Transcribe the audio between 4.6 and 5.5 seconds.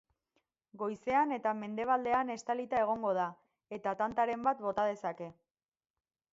bota dezake.